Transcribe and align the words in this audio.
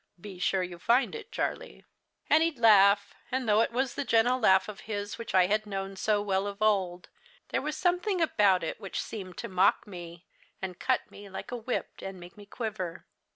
Be 0.19 0.39
sure 0.39 0.63
you 0.63 0.79
find 0.79 1.13
it, 1.13 1.31
Charlie.' 1.31 1.85
"And 2.27 2.41
he'd 2.41 2.57
laugh 2.57 3.13
and, 3.31 3.47
though 3.47 3.61
it 3.61 3.71
was 3.71 3.93
the 3.93 4.03
gentle 4.03 4.39
laugh 4.39 4.67
of 4.67 4.79
his 4.89 5.19
which 5.19 5.35
I 5.35 5.45
had 5.45 5.67
known 5.67 5.95
so 5.95 6.23
well 6.23 6.47
of 6.47 6.59
old, 6.59 7.09
there 7.49 7.61
was 7.61 7.77
something 7.77 8.19
about 8.19 8.63
it 8.63 8.79
which 8.81 8.99
seemed 8.99 9.37
to 9.37 9.47
mock 9.47 9.85
me, 9.85 10.25
and 10.59 10.79
cut 10.79 11.11
me 11.11 11.29
like 11.29 11.51
a 11.51 11.55
whip 11.57 11.91
and 12.01 12.19
make 12.19 12.35
me 12.35 12.47
quiver. 12.47 13.05